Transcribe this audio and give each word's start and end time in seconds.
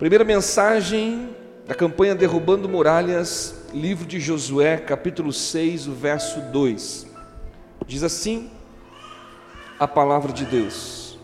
Primeira 0.00 0.24
mensagem 0.24 1.28
da 1.66 1.74
campanha 1.74 2.14
Derrubando 2.14 2.66
Muralhas, 2.66 3.66
livro 3.74 4.06
de 4.06 4.18
Josué, 4.18 4.78
capítulo 4.78 5.30
6, 5.30 5.88
o 5.88 5.92
verso 5.92 6.40
2. 6.40 7.06
Diz 7.86 8.02
assim 8.02 8.50
a 9.78 9.86
palavra 9.86 10.32
de 10.32 10.46
Deus. 10.46 11.18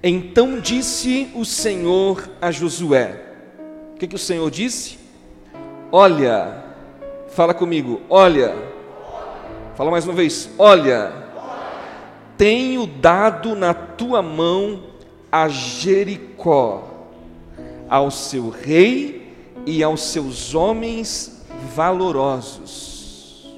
Então 0.00 0.60
disse 0.60 1.28
o 1.34 1.44
Senhor 1.44 2.30
a 2.40 2.52
Josué: 2.52 3.20
O 3.94 3.98
que, 3.98 4.06
que 4.06 4.14
o 4.14 4.18
Senhor 4.18 4.48
disse? 4.48 4.96
Olha, 5.90 6.62
fala 7.30 7.52
comigo, 7.52 8.00
olha, 8.08 8.54
fala 9.74 9.90
mais 9.90 10.04
uma 10.04 10.14
vez, 10.14 10.50
olha, 10.56 11.12
tenho 12.38 12.86
dado 12.86 13.56
na 13.56 13.74
tua 13.74 14.22
mão 14.22 14.84
a 15.32 15.48
Jericó 15.48 16.93
ao 17.88 18.10
seu 18.10 18.50
rei 18.50 19.34
e 19.66 19.82
aos 19.82 20.02
seus 20.02 20.54
homens 20.54 21.42
valorosos. 21.74 23.48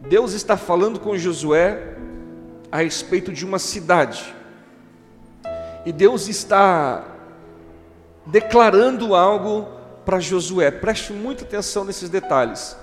Deus 0.00 0.32
está 0.32 0.56
falando 0.56 0.98
com 0.98 1.16
Josué 1.16 1.96
a 2.72 2.78
respeito 2.78 3.32
de 3.32 3.44
uma 3.44 3.58
cidade. 3.58 4.34
E 5.84 5.92
Deus 5.92 6.28
está 6.28 7.04
declarando 8.26 9.14
algo 9.14 9.68
para 10.04 10.20
Josué. 10.20 10.70
Preste 10.70 11.12
muita 11.12 11.44
atenção 11.44 11.84
nesses 11.84 12.08
detalhes. 12.08 12.76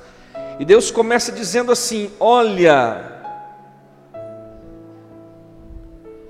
E 0.60 0.66
Deus 0.66 0.92
começa 0.92 1.32
dizendo 1.32 1.72
assim: 1.72 2.12
Olha, 2.20 3.22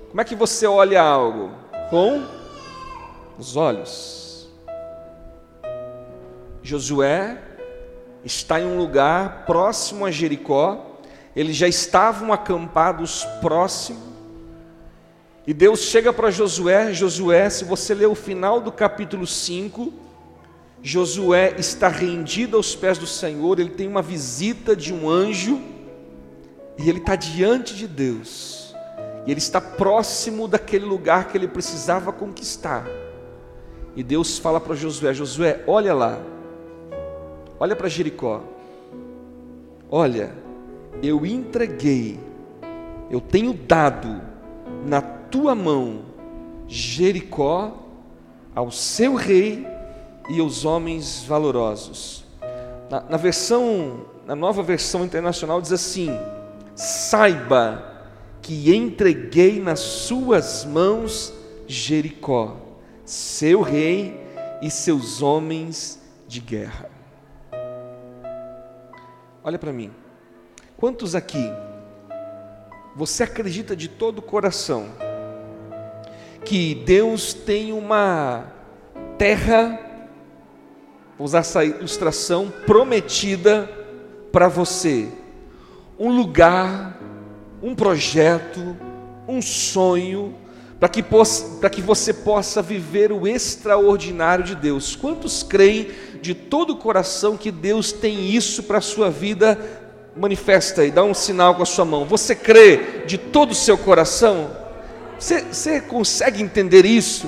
como 0.09 0.21
é 0.21 0.23
que 0.23 0.35
você 0.35 0.65
olha 0.65 1.01
algo? 1.01 1.51
Com 1.89 2.25
os 3.37 3.55
olhos. 3.55 4.26
Josué 6.67 7.37
está 8.25 8.59
em 8.59 8.65
um 8.65 8.77
lugar 8.77 9.45
próximo 9.45 10.05
a 10.05 10.11
Jericó, 10.11 10.99
eles 11.33 11.55
já 11.55 11.65
estavam 11.65 12.33
acampados 12.33 13.23
próximo, 13.39 14.01
e 15.45 15.53
Deus 15.53 15.79
chega 15.83 16.11
para 16.11 16.29
Josué, 16.29 16.91
Josué, 16.91 17.49
se 17.49 17.63
você 17.63 17.93
ler 17.93 18.07
o 18.07 18.15
final 18.15 18.59
do 18.59 18.69
capítulo 18.69 19.25
5, 19.25 19.93
Josué 20.83 21.55
está 21.57 21.87
rendido 21.87 22.57
aos 22.57 22.75
pés 22.75 22.97
do 22.97 23.07
Senhor, 23.07 23.57
ele 23.57 23.69
tem 23.69 23.87
uma 23.87 24.01
visita 24.01 24.75
de 24.75 24.93
um 24.93 25.09
anjo, 25.09 25.61
e 26.77 26.89
ele 26.89 26.99
está 26.99 27.15
diante 27.15 27.77
de 27.77 27.87
Deus, 27.87 28.75
e 29.25 29.31
ele 29.31 29.39
está 29.39 29.61
próximo 29.61 30.49
daquele 30.49 30.83
lugar 30.83 31.29
que 31.29 31.37
ele 31.37 31.47
precisava 31.47 32.11
conquistar. 32.11 32.85
E 33.95 34.03
Deus 34.03 34.37
fala 34.37 34.59
para 34.59 34.75
Josué: 34.75 35.13
Josué, 35.13 35.63
olha 35.65 35.93
lá, 35.93 36.19
Olha 37.59 37.75
para 37.75 37.89
Jericó. 37.89 38.43
Olha, 39.89 40.35
eu 41.01 41.25
entreguei, 41.25 42.19
eu 43.09 43.21
tenho 43.21 43.53
dado 43.53 44.21
na 44.85 45.01
tua 45.01 45.55
mão 45.55 46.01
Jericó 46.67 47.73
ao 48.53 48.69
seu 48.69 49.15
rei 49.15 49.65
e 50.29 50.39
aos 50.39 50.65
homens 50.65 51.23
valorosos. 51.23 52.25
Na, 52.89 53.01
na 53.01 53.17
versão, 53.17 54.01
na 54.25 54.35
nova 54.35 54.61
versão 54.61 55.05
internacional 55.05 55.61
diz 55.61 55.71
assim: 55.71 56.09
saiba 56.75 57.83
que 58.41 58.75
entreguei 58.75 59.59
nas 59.59 59.79
suas 59.79 60.65
mãos 60.65 61.33
Jericó, 61.65 62.57
seu 63.05 63.61
rei 63.61 64.19
e 64.61 64.69
seus 64.69 65.21
homens 65.21 66.01
de 66.27 66.39
guerra. 66.39 66.96
Olha 69.47 69.57
para 69.57 69.71
mim. 69.71 69.91
Quantos 70.75 71.15
aqui 71.15 71.49
você 72.97 73.23
acredita 73.23 73.77
de 73.77 73.87
todo 73.87 74.19
o 74.19 74.21
coração 74.21 74.89
que 76.43 76.75
Deus 76.75 77.33
tem 77.33 77.71
uma 77.71 78.51
terra, 79.17 79.79
vou 81.17 81.23
usar 81.23 81.39
essa 81.39 81.63
ilustração, 81.63 82.51
prometida 82.65 83.69
para 84.33 84.49
você? 84.49 85.07
Um 85.97 86.13
lugar, 86.13 86.99
um 87.63 87.73
projeto, 87.73 88.75
um 89.29 89.41
sonho, 89.41 90.35
para 90.79 90.89
que, 90.89 91.03
para 91.03 91.69
que 91.69 91.81
você 91.81 92.13
possa 92.13 92.61
viver 92.61 93.11
o 93.11 93.27
extraordinário 93.27 94.43
de 94.43 94.55
Deus. 94.55 94.95
Quantos 94.95 95.41
creem 95.41 95.89
de 96.21 96.33
todo 96.33 96.73
o 96.73 96.77
coração 96.77 97.35
que 97.35 97.51
Deus 97.51 97.91
tem 97.91 98.29
isso 98.29 98.63
para 98.63 98.77
a 98.77 98.81
sua 98.81 99.09
vida? 99.09 99.59
Manifesta 100.15 100.85
e 100.85 100.91
dá 100.91 101.03
um 101.03 101.13
sinal 101.13 101.55
com 101.55 101.63
a 101.63 101.65
sua 101.65 101.85
mão. 101.85 102.05
Você 102.05 102.35
crê 102.35 103.03
de 103.05 103.17
todo 103.17 103.51
o 103.51 103.55
seu 103.55 103.77
coração? 103.77 104.51
Você, 105.19 105.41
você 105.41 105.81
consegue 105.81 106.43
entender 106.43 106.85
isso? 106.85 107.27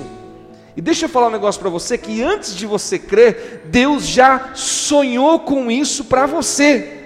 E 0.76 0.80
deixa 0.80 1.06
eu 1.06 1.08
falar 1.08 1.26
um 1.26 1.32
negócio 1.32 1.60
para 1.60 1.70
você: 1.70 1.98
que 1.98 2.22
antes 2.22 2.54
de 2.54 2.66
você 2.66 2.98
crer, 2.98 3.62
Deus 3.66 4.06
já 4.06 4.54
sonhou 4.54 5.40
com 5.40 5.70
isso 5.70 6.04
para 6.04 6.26
você. 6.26 6.98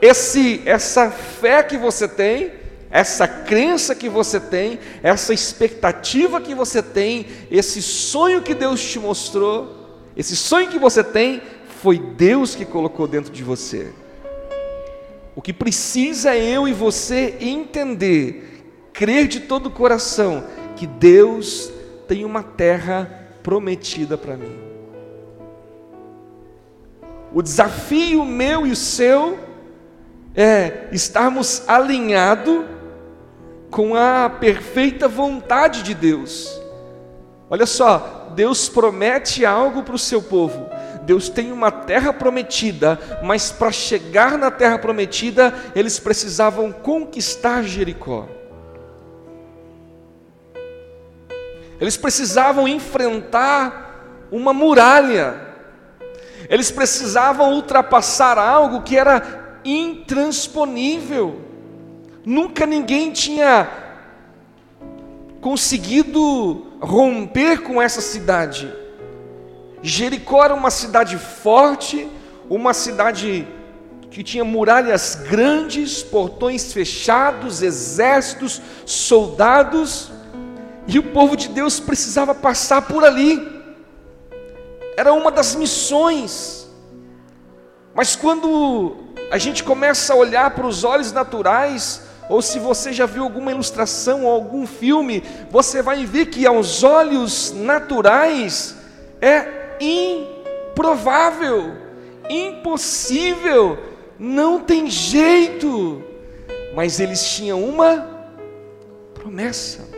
Esse, 0.00 0.60
essa 0.66 1.10
fé 1.10 1.62
que 1.62 1.76
você 1.76 2.06
tem, 2.06 2.52
essa 2.96 3.28
crença 3.28 3.94
que 3.94 4.08
você 4.08 4.40
tem, 4.40 4.78
essa 5.02 5.34
expectativa 5.34 6.40
que 6.40 6.54
você 6.54 6.82
tem, 6.82 7.26
esse 7.50 7.82
sonho 7.82 8.40
que 8.40 8.54
Deus 8.54 8.82
te 8.82 8.98
mostrou, 8.98 10.00
esse 10.16 10.34
sonho 10.34 10.68
que 10.68 10.78
você 10.78 11.04
tem, 11.04 11.42
foi 11.82 11.98
Deus 11.98 12.54
que 12.54 12.64
colocou 12.64 13.06
dentro 13.06 13.30
de 13.30 13.44
você. 13.44 13.92
O 15.34 15.42
que 15.42 15.52
precisa 15.52 16.34
é 16.34 16.42
eu 16.42 16.66
e 16.66 16.72
você 16.72 17.36
entender, 17.38 18.64
crer 18.94 19.28
de 19.28 19.40
todo 19.40 19.66
o 19.66 19.70
coração, 19.70 20.46
que 20.74 20.86
Deus 20.86 21.70
tem 22.08 22.24
uma 22.24 22.42
terra 22.42 23.28
prometida 23.42 24.16
para 24.16 24.38
mim. 24.38 24.56
O 27.30 27.42
desafio 27.42 28.24
meu 28.24 28.66
e 28.66 28.72
o 28.72 28.76
seu 28.76 29.38
é 30.34 30.88
estarmos 30.92 31.62
alinhados 31.68 32.75
com 33.70 33.94
a 33.94 34.28
perfeita 34.28 35.08
vontade 35.08 35.82
de 35.82 35.94
Deus. 35.94 36.60
Olha 37.48 37.66
só, 37.66 38.30
Deus 38.34 38.68
promete 38.68 39.44
algo 39.44 39.82
para 39.82 39.94
o 39.94 39.98
seu 39.98 40.20
povo. 40.20 40.68
Deus 41.02 41.28
tem 41.28 41.52
uma 41.52 41.70
terra 41.70 42.12
prometida, 42.12 42.98
mas 43.22 43.52
para 43.52 43.70
chegar 43.70 44.36
na 44.36 44.50
terra 44.50 44.78
prometida, 44.78 45.54
eles 45.74 46.00
precisavam 46.00 46.72
conquistar 46.72 47.62
Jericó. 47.62 48.28
Eles 51.80 51.96
precisavam 51.96 52.66
enfrentar 52.66 54.26
uma 54.30 54.52
muralha. 54.52 55.46
Eles 56.48 56.70
precisavam 56.70 57.52
ultrapassar 57.52 58.38
algo 58.38 58.82
que 58.82 58.96
era 58.96 59.60
intransponível. 59.64 61.45
Nunca 62.26 62.66
ninguém 62.66 63.12
tinha 63.12 63.68
conseguido 65.40 66.66
romper 66.80 67.62
com 67.62 67.80
essa 67.80 68.00
cidade. 68.00 68.68
Jericó 69.80 70.44
era 70.44 70.52
uma 70.52 70.72
cidade 70.72 71.16
forte, 71.18 72.08
uma 72.50 72.74
cidade 72.74 73.46
que 74.10 74.24
tinha 74.24 74.44
muralhas 74.44 75.14
grandes, 75.14 76.02
portões 76.02 76.72
fechados, 76.72 77.62
exércitos, 77.62 78.60
soldados, 78.84 80.10
e 80.88 80.98
o 80.98 81.04
povo 81.04 81.36
de 81.36 81.46
Deus 81.46 81.78
precisava 81.78 82.34
passar 82.34 82.82
por 82.82 83.04
ali. 83.04 83.40
Era 84.96 85.12
uma 85.12 85.30
das 85.30 85.54
missões. 85.54 86.68
Mas 87.94 88.16
quando 88.16 88.96
a 89.30 89.38
gente 89.38 89.62
começa 89.62 90.12
a 90.12 90.16
olhar 90.16 90.50
para 90.50 90.66
os 90.66 90.82
olhos 90.82 91.12
naturais, 91.12 92.05
ou 92.28 92.42
se 92.42 92.58
você 92.58 92.92
já 92.92 93.06
viu 93.06 93.22
alguma 93.22 93.52
ilustração 93.52 94.24
ou 94.24 94.30
algum 94.32 94.66
filme, 94.66 95.22
você 95.50 95.80
vai 95.80 96.04
ver 96.04 96.26
que 96.26 96.46
aos 96.46 96.82
olhos 96.82 97.52
naturais 97.52 98.76
é 99.20 99.76
improvável, 99.80 101.74
impossível, 102.28 103.78
não 104.18 104.60
tem 104.60 104.90
jeito. 104.90 106.02
Mas 106.74 107.00
eles 107.00 107.24
tinham 107.30 107.64
uma 107.64 108.06
promessa. 109.14 109.88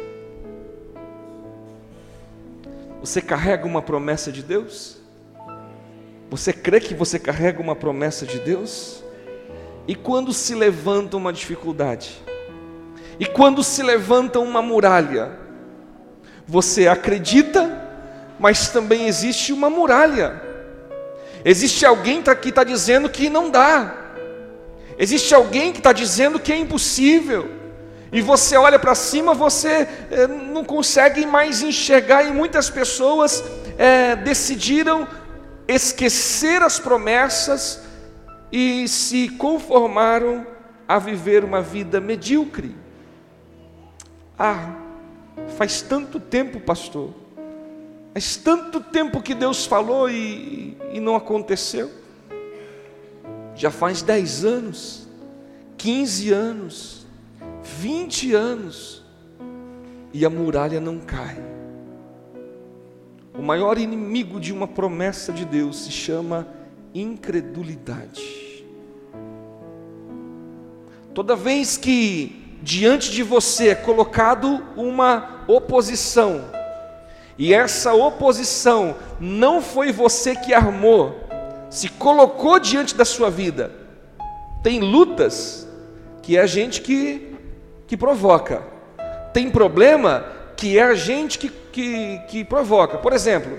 Você 3.00 3.22
carrega 3.22 3.66
uma 3.66 3.80
promessa 3.80 4.30
de 4.30 4.42
Deus? 4.42 4.98
Você 6.30 6.52
crê 6.52 6.78
que 6.78 6.94
você 6.94 7.18
carrega 7.18 7.60
uma 7.60 7.74
promessa 7.74 8.26
de 8.26 8.38
Deus? 8.38 9.02
E 9.88 9.94
quando 9.94 10.34
se 10.34 10.54
levanta 10.54 11.16
uma 11.16 11.32
dificuldade, 11.32 12.22
e 13.18 13.24
quando 13.24 13.64
se 13.64 13.82
levanta 13.82 14.38
uma 14.38 14.60
muralha, 14.60 15.32
você 16.46 16.86
acredita, 16.86 17.88
mas 18.38 18.68
também 18.68 19.06
existe 19.06 19.50
uma 19.50 19.70
muralha. 19.70 20.42
Existe 21.42 21.86
alguém 21.86 22.20
tá, 22.20 22.34
que 22.34 22.50
está 22.50 22.64
dizendo 22.64 23.08
que 23.08 23.30
não 23.30 23.48
dá. 23.48 23.94
Existe 24.98 25.34
alguém 25.34 25.72
que 25.72 25.78
está 25.78 25.94
dizendo 25.94 26.38
que 26.38 26.52
é 26.52 26.58
impossível. 26.58 27.50
E 28.12 28.20
você 28.20 28.58
olha 28.58 28.78
para 28.78 28.94
cima, 28.94 29.32
você 29.32 29.88
é, 30.10 30.26
não 30.26 30.64
consegue 30.64 31.24
mais 31.24 31.62
enxergar, 31.62 32.24
e 32.24 32.30
muitas 32.30 32.68
pessoas 32.68 33.42
é, 33.78 34.14
decidiram 34.16 35.08
esquecer 35.66 36.62
as 36.62 36.78
promessas 36.78 37.87
e 38.50 38.88
se 38.88 39.28
conformaram 39.28 40.46
a 40.86 40.98
viver 40.98 41.44
uma 41.44 41.60
vida 41.60 42.00
medíocre. 42.00 42.74
Ah, 44.38 44.74
faz 45.56 45.82
tanto 45.82 46.18
tempo, 46.18 46.60
pastor, 46.60 47.12
faz 48.14 48.36
tanto 48.36 48.80
tempo 48.80 49.20
que 49.20 49.34
Deus 49.34 49.66
falou 49.66 50.08
e, 50.08 50.76
e 50.92 51.00
não 51.00 51.14
aconteceu. 51.14 51.90
Já 53.54 53.70
faz 53.70 54.02
10 54.02 54.44
anos, 54.44 55.08
15 55.76 56.32
anos, 56.32 57.06
20 57.62 58.34
anos, 58.34 59.04
e 60.12 60.24
a 60.24 60.30
muralha 60.30 60.80
não 60.80 60.98
cai. 61.00 61.36
O 63.36 63.42
maior 63.42 63.78
inimigo 63.78 64.40
de 64.40 64.52
uma 64.52 64.66
promessa 64.66 65.32
de 65.32 65.44
Deus 65.44 65.84
se 65.84 65.92
chama 65.92 66.57
incredulidade. 66.94 68.64
Toda 71.14 71.34
vez 71.34 71.76
que 71.76 72.58
diante 72.62 73.10
de 73.10 73.22
você 73.22 73.68
é 73.68 73.74
colocado 73.74 74.64
uma 74.76 75.44
oposição, 75.46 76.44
e 77.36 77.54
essa 77.54 77.94
oposição 77.94 78.96
não 79.20 79.62
foi 79.62 79.92
você 79.92 80.34
que 80.34 80.52
armou, 80.52 81.28
se 81.70 81.88
colocou 81.88 82.58
diante 82.58 82.94
da 82.94 83.04
sua 83.04 83.30
vida, 83.30 83.72
tem 84.62 84.80
lutas 84.80 85.66
que 86.22 86.36
é 86.36 86.40
a 86.40 86.46
gente 86.46 86.80
que, 86.80 87.34
que 87.86 87.96
provoca, 87.96 88.62
tem 89.32 89.50
problema 89.50 90.24
que 90.56 90.78
é 90.78 90.82
a 90.82 90.94
gente 90.94 91.38
que, 91.38 91.48
que, 91.48 92.18
que 92.28 92.44
provoca. 92.44 92.98
Por 92.98 93.12
exemplo, 93.12 93.58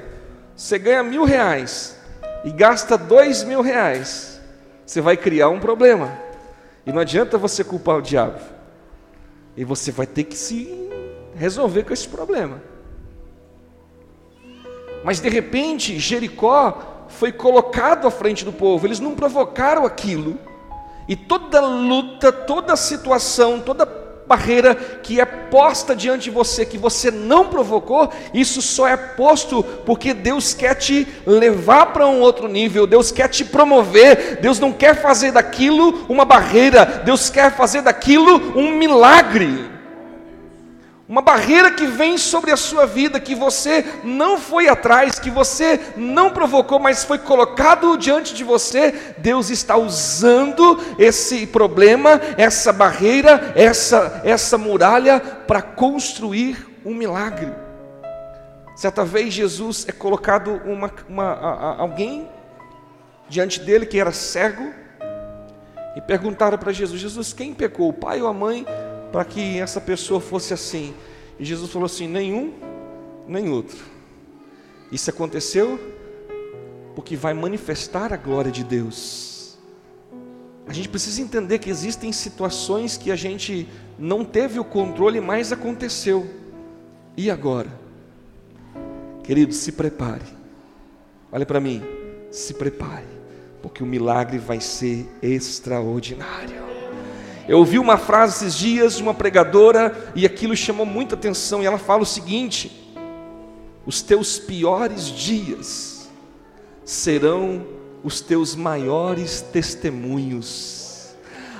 você 0.55 0.77
ganha 0.77 1.01
mil 1.01 1.23
reais 1.23 1.98
e 2.43 2.51
gasta 2.51 2.97
dois 2.97 3.43
mil 3.43 3.61
reais, 3.61 4.39
você 4.85 5.01
vai 5.01 5.17
criar 5.17 5.49
um 5.49 5.59
problema. 5.59 6.11
E 6.85 6.91
não 6.91 7.01
adianta 7.01 7.37
você 7.37 7.63
culpar 7.63 7.97
o 7.97 8.01
diabo. 8.01 8.39
E 9.55 9.63
você 9.63 9.91
vai 9.91 10.07
ter 10.07 10.23
que 10.23 10.35
se 10.35 10.89
resolver 11.35 11.83
com 11.83 11.93
esse 11.93 12.07
problema. 12.07 12.61
Mas 15.03 15.19
de 15.19 15.29
repente, 15.29 15.99
Jericó 15.99 17.05
foi 17.09 17.31
colocado 17.31 18.07
à 18.07 18.11
frente 18.11 18.45
do 18.45 18.51
povo, 18.51 18.85
eles 18.85 18.99
não 18.99 19.15
provocaram 19.15 19.85
aquilo. 19.85 20.37
E 21.07 21.15
toda 21.15 21.59
luta, 21.59 22.31
toda 22.31 22.75
situação, 22.75 23.59
toda 23.59 23.85
barreira 24.29 24.75
que 24.75 25.19
é 25.19 25.25
posta 25.25 25.95
diante 25.95 26.25
de 26.25 26.29
você, 26.29 26.63
que 26.63 26.77
você 26.77 27.09
não 27.09 27.47
provocou, 27.47 28.13
isso 28.31 28.61
só 28.61 28.87
é 28.87 28.95
posto 28.95 29.63
porque 29.63 30.13
Deus 30.13 30.53
quer 30.53 30.75
te 30.75 31.07
levar 31.25 31.87
para 31.87 32.07
um 32.07 32.21
outro 32.21 32.47
nível, 32.47 32.85
Deus 32.85 33.11
quer 33.11 33.27
te 33.27 33.43
promover, 33.43 34.37
Deus 34.39 34.59
não 34.59 34.71
quer 34.71 35.01
fazer 35.01 35.31
daquilo 35.31 36.05
uma 36.07 36.25
barreira, 36.25 37.01
Deus 37.03 37.31
quer 37.31 37.51
fazer 37.55 37.81
daquilo 37.81 38.55
um 38.55 38.71
milagre 38.71 39.78
uma 41.09 41.23
barreira 41.23 41.71
que 41.71 41.87
vem 41.87 42.19
sobre 42.19 42.51
a 42.51 42.55
sua 42.55 42.85
vida, 42.85 43.19
que 43.19 43.33
você 43.33 43.83
não 44.03 44.37
foi 44.37 44.67
atrás, 44.67 45.17
que 45.17 45.31
você 45.31 45.79
não 45.97 46.29
provocou, 46.29 46.77
mas 46.77 47.03
foi 47.03 47.17
colocado 47.17 47.97
diante 47.97 48.35
de 48.35 48.43
você, 48.43 49.15
Deus 49.17 49.49
está 49.49 49.75
usando 49.75 50.79
esse 50.99 51.47
problema, 51.47 52.21
essa 52.37 52.71
barreira, 52.71 53.51
essa, 53.55 54.21
essa 54.23 54.55
muralha 54.55 55.19
para 55.19 55.63
construir 55.63 56.79
um 56.85 56.93
milagre. 56.93 57.51
Certa 58.75 59.03
vez 59.03 59.33
Jesus 59.33 59.87
é 59.89 59.91
colocado 59.91 60.61
uma, 60.63 60.91
uma, 61.09 61.23
a, 61.23 61.49
a, 61.49 61.81
alguém 61.81 62.29
diante 63.27 63.59
dele 63.59 63.87
que 63.87 63.99
era 63.99 64.11
cego, 64.11 64.71
e 65.95 66.01
perguntaram 66.01 66.57
para 66.59 66.71
Jesus: 66.71 67.01
Jesus, 67.01 67.33
quem 67.33 67.51
pecou, 67.51 67.89
o 67.89 67.93
pai 67.93 68.21
ou 68.21 68.27
a 68.27 68.33
mãe? 68.33 68.63
Para 69.11 69.25
que 69.25 69.59
essa 69.59 69.81
pessoa 69.81 70.19
fosse 70.19 70.53
assim. 70.53 70.93
E 71.39 71.45
Jesus 71.45 71.71
falou 71.71 71.85
assim: 71.85 72.07
nenhum, 72.07 72.53
nem 73.27 73.49
outro. 73.49 73.77
Isso 74.91 75.09
aconteceu 75.09 75.79
porque 76.95 77.15
vai 77.15 77.33
manifestar 77.33 78.11
a 78.11 78.17
glória 78.17 78.51
de 78.51 78.63
Deus. 78.63 79.57
A 80.67 80.73
gente 80.73 80.89
precisa 80.89 81.21
entender 81.21 81.57
que 81.59 81.69
existem 81.69 82.11
situações 82.11 82.97
que 82.97 83.11
a 83.11 83.15
gente 83.15 83.67
não 83.97 84.23
teve 84.23 84.59
o 84.59 84.63
controle, 84.63 85.19
mas 85.19 85.51
aconteceu. 85.51 86.29
E 87.17 87.31
agora? 87.31 87.69
Querido, 89.23 89.53
se 89.53 89.71
prepare. 89.71 90.25
Olha 91.31 91.45
para 91.45 91.59
mim, 91.59 91.81
se 92.31 92.53
prepare, 92.53 93.07
porque 93.61 93.81
o 93.81 93.85
milagre 93.85 94.37
vai 94.37 94.59
ser 94.59 95.07
extraordinário. 95.21 96.68
Eu 97.49 97.57
ouvi 97.57 97.79
uma 97.79 97.97
frase 97.97 98.45
esses 98.45 98.59
dias 98.59 98.97
de 98.97 99.01
uma 99.01 99.11
pregadora 99.11 100.11
e 100.13 100.23
aquilo 100.23 100.55
chamou 100.55 100.85
muita 100.85 101.15
atenção. 101.15 101.63
E 101.63 101.65
ela 101.65 101.79
fala 101.79 102.03
o 102.03 102.05
seguinte: 102.05 102.71
os 103.87 104.03
teus 104.03 104.37
piores 104.37 105.07
dias 105.07 106.07
serão 106.85 107.65
os 108.03 108.21
teus 108.21 108.55
maiores 108.55 109.41
testemunhos. 109.41 111.09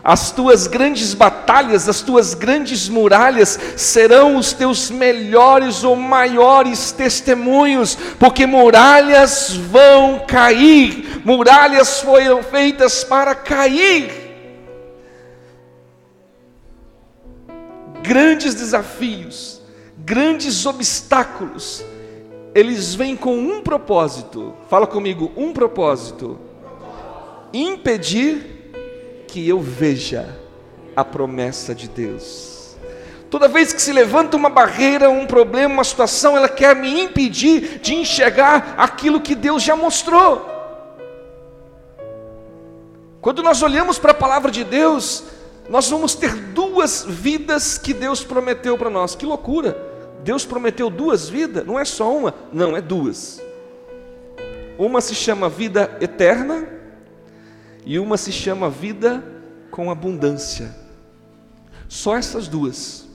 As 0.03 0.29
tuas 0.31 0.67
grandes 0.67 1.15
batalhas, 1.15 1.89
as 1.89 2.01
tuas 2.01 2.35
grandes 2.35 2.87
muralhas 2.87 3.59
serão 3.75 4.37
os 4.37 4.53
teus 4.53 4.91
melhores 4.91 5.83
ou 5.83 5.95
maiores 5.95 6.91
testemunhos, 6.91 7.97
porque 8.19 8.45
muralhas 8.45 9.55
vão 9.55 10.19
cair, 10.27 11.19
muralhas 11.25 11.99
foram 12.01 12.43
feitas 12.43 13.03
para 13.03 13.33
cair. 13.33 14.18
Grandes 18.09 18.55
desafios, 18.55 19.61
grandes 19.99 20.65
obstáculos, 20.65 21.85
eles 22.55 22.95
vêm 22.95 23.15
com 23.15 23.37
um 23.37 23.61
propósito. 23.61 24.55
Fala 24.67 24.87
comigo, 24.87 25.31
um 25.37 25.53
propósito: 25.53 26.39
impedir 27.53 28.71
que 29.27 29.47
eu 29.47 29.59
veja 29.59 30.39
a 30.95 31.05
promessa 31.05 31.75
de 31.75 31.87
Deus. 31.87 32.75
Toda 33.29 33.47
vez 33.47 33.71
que 33.71 33.79
se 33.79 33.93
levanta 33.93 34.35
uma 34.35 34.49
barreira, 34.49 35.07
um 35.07 35.27
problema, 35.27 35.75
uma 35.75 35.83
situação, 35.83 36.35
ela 36.35 36.49
quer 36.49 36.75
me 36.75 37.01
impedir 37.01 37.77
de 37.79 37.93
enxergar 37.93 38.73
aquilo 38.75 39.21
que 39.21 39.35
Deus 39.35 39.61
já 39.61 39.75
mostrou. 39.75 40.49
Quando 43.21 43.43
nós 43.43 43.61
olhamos 43.61 43.99
para 43.99 44.13
a 44.13 44.15
palavra 44.15 44.49
de 44.49 44.63
Deus, 44.63 45.25
nós 45.69 45.87
vamos 45.89 46.15
ter 46.15 46.33
duas 46.35 47.05
vidas 47.07 47.77
que 47.77 47.93
Deus 47.93 48.23
prometeu 48.23 48.77
para 48.77 48.89
nós. 48.89 49.15
Que 49.15 49.25
loucura! 49.25 49.89
Deus 50.23 50.45
prometeu 50.45 50.89
duas 50.89 51.29
vidas, 51.29 51.65
não 51.65 51.79
é 51.79 51.85
só 51.85 52.13
uma, 52.15 52.33
não, 52.51 52.75
é 52.75 52.81
duas. 52.81 53.41
Uma 54.77 54.99
se 54.99 55.15
chama 55.15 55.47
vida 55.47 55.97
eterna 56.01 56.67
e 57.85 57.97
uma 57.99 58.17
se 58.17 58.31
chama 58.31 58.69
vida 58.69 59.23
com 59.71 59.89
abundância. 59.89 60.75
Só 61.87 62.17
essas 62.17 62.47
duas. 62.47 63.07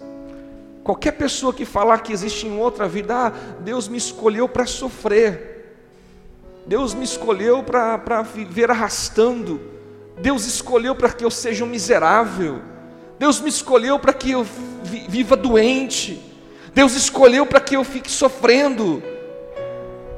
Qualquer 0.83 1.13
pessoa 1.13 1.53
que 1.53 1.65
falar 1.65 2.03
que 2.03 2.13
existe 2.13 2.47
em 2.47 2.59
outra 2.59 2.87
vida, 2.87 3.15
ah, 3.15 3.33
Deus 3.61 3.89
me 3.89 3.97
escolheu 3.97 4.49
para 4.49 4.67
sofrer, 4.67 5.77
Deus 6.67 6.95
me 6.95 7.05
escolheu 7.05 7.63
para 7.63 8.23
viver 8.23 8.71
arrastando, 8.71 9.61
Deus 10.19 10.47
escolheu 10.47 10.95
para 10.95 11.11
que 11.11 11.25
eu 11.25 11.31
seja 11.31 11.65
um 11.65 11.69
miserável. 11.69 12.63
Deus 13.19 13.41
me 13.41 13.49
escolheu 13.49 13.99
para 13.99 14.13
que 14.13 14.31
eu 14.31 14.47
viva 15.09 15.37
doente. 15.37 16.21
Deus 16.75 16.95
escolheu 16.95 17.47
para 17.47 17.61
que 17.61 17.77
eu 17.77 17.85
fique 17.85 18.11
sofrendo. 18.11 19.03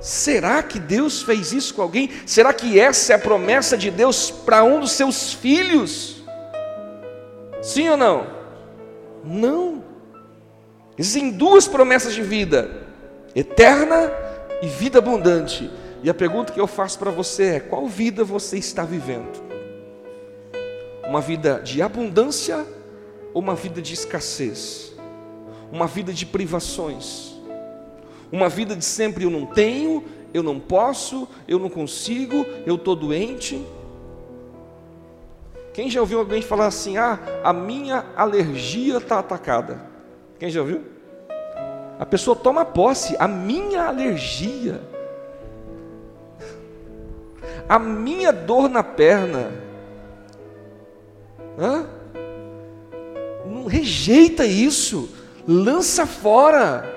Será 0.00 0.62
que 0.62 0.78
Deus 0.78 1.22
fez 1.22 1.52
isso 1.52 1.74
com 1.74 1.82
alguém? 1.82 2.10
Será 2.26 2.52
que 2.52 2.78
essa 2.78 3.12
é 3.12 3.16
a 3.16 3.18
promessa 3.18 3.76
de 3.76 3.90
Deus 3.90 4.30
para 4.30 4.62
um 4.62 4.80
dos 4.80 4.92
seus 4.92 5.32
filhos? 5.32 6.22
Sim 7.62 7.88
ou 7.88 7.96
não? 7.96 8.26
Não. 9.24 9.84
Existem 10.96 11.30
duas 11.30 11.66
promessas 11.66 12.14
de 12.14 12.22
vida: 12.22 12.86
eterna 13.34 14.10
e 14.62 14.68
vida 14.68 14.98
abundante. 14.98 15.70
E 16.02 16.10
a 16.10 16.14
pergunta 16.14 16.52
que 16.52 16.60
eu 16.60 16.66
faço 16.66 16.98
para 16.98 17.10
você 17.10 17.44
é: 17.44 17.60
qual 17.60 17.86
vida 17.86 18.24
você 18.24 18.58
está 18.58 18.84
vivendo? 18.84 19.45
Uma 21.08 21.20
vida 21.20 21.60
de 21.60 21.80
abundância 21.80 22.66
ou 23.32 23.40
uma 23.40 23.54
vida 23.54 23.80
de 23.80 23.94
escassez? 23.94 24.92
Uma 25.70 25.86
vida 25.86 26.12
de 26.12 26.26
privações? 26.26 27.36
Uma 28.30 28.48
vida 28.48 28.74
de 28.74 28.84
sempre 28.84 29.24
eu 29.24 29.30
não 29.30 29.46
tenho, 29.46 30.04
eu 30.34 30.42
não 30.42 30.58
posso, 30.58 31.28
eu 31.46 31.58
não 31.58 31.70
consigo, 31.70 32.44
eu 32.66 32.74
estou 32.74 32.96
doente. 32.96 33.64
Quem 35.72 35.90
já 35.90 36.00
ouviu 36.00 36.18
alguém 36.18 36.42
falar 36.42 36.66
assim: 36.66 36.96
ah, 36.96 37.18
a 37.44 37.52
minha 37.52 38.04
alergia 38.16 38.96
está 38.96 39.18
atacada? 39.18 39.80
Quem 40.38 40.50
já 40.50 40.60
ouviu? 40.60 40.82
A 41.98 42.04
pessoa 42.04 42.36
toma 42.36 42.64
posse, 42.64 43.16
a 43.18 43.28
minha 43.28 43.84
alergia, 43.84 44.80
a 47.68 47.78
minha 47.78 48.32
dor 48.32 48.68
na 48.68 48.82
perna. 48.82 49.65
Hã? 51.58 51.86
Não 53.46 53.66
rejeita 53.66 54.44
isso, 54.44 55.08
lança 55.46 56.06
fora. 56.06 56.96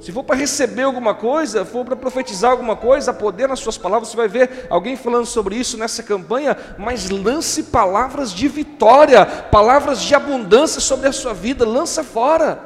Se 0.00 0.12
for 0.12 0.22
para 0.22 0.36
receber 0.36 0.82
alguma 0.82 1.14
coisa, 1.14 1.64
for 1.64 1.84
para 1.84 1.96
profetizar 1.96 2.52
alguma 2.52 2.76
coisa, 2.76 3.12
poder 3.12 3.48
nas 3.48 3.58
suas 3.58 3.76
palavras, 3.76 4.08
você 4.08 4.16
vai 4.16 4.28
ver 4.28 4.66
alguém 4.70 4.96
falando 4.96 5.26
sobre 5.26 5.56
isso 5.56 5.76
nessa 5.76 6.02
campanha, 6.02 6.56
mas 6.78 7.10
lance 7.10 7.64
palavras 7.64 8.32
de 8.32 8.46
vitória, 8.46 9.26
palavras 9.26 10.00
de 10.00 10.14
abundância 10.14 10.80
sobre 10.80 11.08
a 11.08 11.12
sua 11.12 11.34
vida, 11.34 11.66
lança 11.66 12.04
fora. 12.04 12.60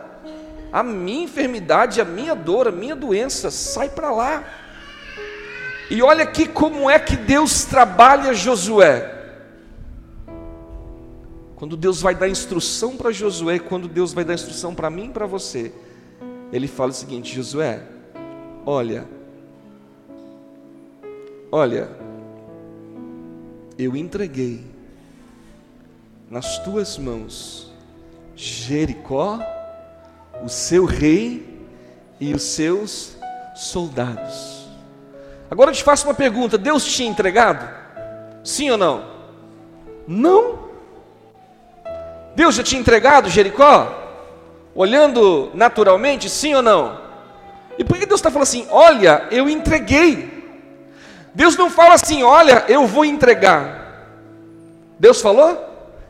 A 0.72 0.82
minha 0.82 1.24
enfermidade, 1.24 2.00
a 2.00 2.04
minha 2.04 2.34
dor, 2.34 2.68
a 2.68 2.72
minha 2.72 2.94
doença, 2.94 3.50
sai 3.50 3.88
para 3.88 4.10
lá. 4.10 4.44
E 5.90 6.02
olha 6.02 6.24
aqui 6.24 6.46
como 6.46 6.90
é 6.90 6.98
que 6.98 7.16
Deus 7.16 7.64
trabalha 7.64 8.34
Josué. 8.34 9.19
Quando 11.60 11.76
Deus 11.76 12.00
vai 12.00 12.14
dar 12.14 12.26
instrução 12.26 12.96
para 12.96 13.12
Josué, 13.12 13.58
quando 13.58 13.86
Deus 13.86 14.14
vai 14.14 14.24
dar 14.24 14.32
instrução 14.32 14.74
para 14.74 14.88
mim 14.88 15.08
e 15.08 15.12
para 15.12 15.26
você, 15.26 15.70
ele 16.50 16.66
fala 16.66 16.90
o 16.90 16.94
seguinte: 16.94 17.34
Josué, 17.34 17.82
olha, 18.64 19.06
olha, 21.52 21.90
eu 23.78 23.94
entreguei 23.94 24.64
nas 26.30 26.58
tuas 26.64 26.96
mãos 26.96 27.70
Jericó, 28.34 29.38
o 30.42 30.48
seu 30.48 30.86
rei 30.86 31.46
e 32.18 32.32
os 32.32 32.42
seus 32.42 33.18
soldados. 33.54 34.66
Agora 35.50 35.72
eu 35.72 35.74
te 35.74 35.84
faço 35.84 36.08
uma 36.08 36.14
pergunta: 36.14 36.56
Deus 36.56 36.86
tinha 36.86 37.10
entregado? 37.10 37.68
Sim 38.42 38.70
ou 38.70 38.78
não? 38.78 39.04
Não. 40.08 40.59
Deus 42.40 42.54
já 42.54 42.62
tinha 42.62 42.80
entregado 42.80 43.28
Jericó? 43.28 43.94
Olhando 44.74 45.50
naturalmente, 45.52 46.30
sim 46.30 46.54
ou 46.54 46.62
não? 46.62 46.98
E 47.76 47.84
por 47.84 47.98
que 47.98 48.06
Deus 48.06 48.18
está 48.18 48.30
falando 48.30 48.44
assim? 48.44 48.66
Olha, 48.70 49.28
eu 49.30 49.46
entreguei. 49.46 50.42
Deus 51.34 51.54
não 51.54 51.68
fala 51.68 51.96
assim, 51.96 52.22
olha, 52.22 52.64
eu 52.66 52.86
vou 52.86 53.04
entregar. 53.04 54.16
Deus 54.98 55.20
falou? 55.20 55.62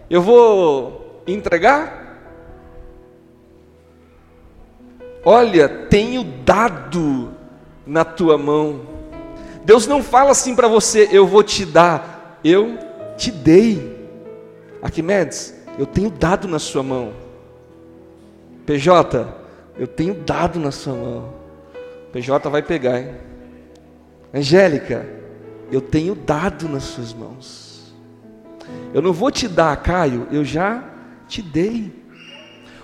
Eu 0.09 0.23
vou 0.23 1.21
entregar? 1.27 2.23
Olha, 5.25 5.69
tenho 5.69 6.23
dado 6.23 7.35
na 7.85 8.05
tua 8.05 8.39
mão. 8.39 8.83
Deus 9.65 9.85
não 9.89 10.01
fala 10.01 10.31
assim 10.31 10.55
para 10.55 10.69
você, 10.69 11.09
eu 11.11 11.27
vou 11.27 11.43
te 11.43 11.67
dar, 11.67 12.39
eu 12.45 12.79
te 13.17 13.33
dei. 13.33 13.99
Arquimedes, 14.81 15.60
eu 15.79 15.87
tenho 15.87 16.11
dado 16.11 16.47
na 16.49 16.59
sua 16.59 16.83
mão. 16.83 17.13
PJ, 18.67 19.27
eu 19.77 19.87
tenho 19.87 20.15
dado 20.15 20.59
na 20.59 20.71
sua 20.71 20.95
mão. 20.95 21.35
PJ 22.13 22.49
vai 22.51 22.63
pegar, 22.63 23.01
hein? 23.01 23.15
Angélica, 24.33 25.07
eu 25.71 25.81
tenho 25.81 26.15
dado 26.15 26.69
nas 26.69 26.85
suas 26.85 27.13
mãos. 27.13 27.95
Eu 28.93 29.03
não 29.03 29.13
vou 29.13 29.31
te 29.31 29.49
dar, 29.49 29.77
Caio, 29.77 30.29
eu 30.31 30.45
já 30.45 30.85
te 31.27 31.43
dei. 31.43 31.93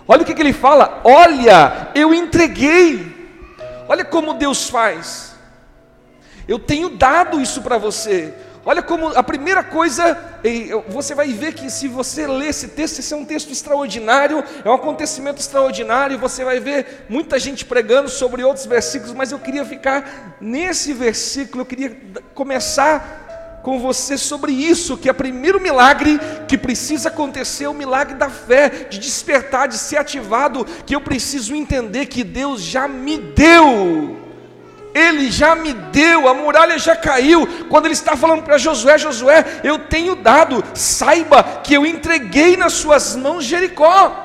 Olha 0.08 0.22
o 0.22 0.24
que, 0.24 0.34
que 0.34 0.40
ele 0.40 0.52
fala: 0.52 1.00
olha, 1.04 1.90
eu 1.94 2.14
entreguei. 2.14 3.14
Olha 3.88 4.04
como 4.04 4.34
Deus 4.34 4.68
faz. 4.68 5.34
Eu 6.48 6.58
tenho 6.58 6.90
dado 6.90 7.40
isso 7.40 7.62
para 7.62 7.78
você. 7.78 8.32
Olha 8.68 8.82
como 8.82 9.06
a 9.16 9.22
primeira 9.22 9.62
coisa, 9.62 10.18
você 10.88 11.14
vai 11.14 11.28
ver 11.28 11.54
que 11.54 11.70
se 11.70 11.86
você 11.86 12.26
ler 12.26 12.48
esse 12.48 12.66
texto, 12.66 12.98
esse 12.98 13.14
é 13.14 13.16
um 13.16 13.24
texto 13.24 13.52
extraordinário, 13.52 14.42
é 14.64 14.68
um 14.68 14.74
acontecimento 14.74 15.40
extraordinário, 15.40 16.18
você 16.18 16.44
vai 16.44 16.58
ver 16.58 17.06
muita 17.08 17.38
gente 17.38 17.64
pregando 17.64 18.08
sobre 18.08 18.42
outros 18.42 18.66
versículos, 18.66 19.14
mas 19.14 19.30
eu 19.30 19.38
queria 19.38 19.64
ficar 19.64 20.36
nesse 20.40 20.92
versículo, 20.92 21.60
eu 21.60 21.66
queria 21.66 21.96
começar 22.34 23.60
com 23.62 23.78
você 23.78 24.18
sobre 24.18 24.50
isso, 24.50 24.96
que 24.96 25.08
é 25.08 25.12
o 25.12 25.14
primeiro 25.14 25.60
milagre 25.60 26.18
que 26.48 26.58
precisa 26.58 27.08
acontecer, 27.08 27.68
o 27.68 27.72
milagre 27.72 28.16
da 28.16 28.28
fé, 28.28 28.68
de 28.90 28.98
despertar, 28.98 29.68
de 29.68 29.78
ser 29.78 29.98
ativado, 29.98 30.64
que 30.84 30.96
eu 30.96 31.00
preciso 31.00 31.54
entender 31.54 32.06
que 32.06 32.24
Deus 32.24 32.62
já 32.62 32.88
me 32.88 33.16
deu 33.16 34.25
ele 34.96 35.30
já 35.30 35.54
me 35.54 35.74
deu, 35.74 36.26
a 36.26 36.32
muralha 36.32 36.78
já 36.78 36.96
caiu. 36.96 37.46
Quando 37.68 37.84
ele 37.84 37.92
está 37.92 38.16
falando 38.16 38.42
para 38.42 38.56
Josué, 38.56 38.96
Josué, 38.96 39.60
eu 39.62 39.78
tenho 39.78 40.16
dado, 40.16 40.64
saiba 40.74 41.42
que 41.62 41.74
eu 41.74 41.84
entreguei 41.84 42.56
nas 42.56 42.72
suas 42.72 43.14
mãos 43.14 43.44
Jericó. 43.44 44.24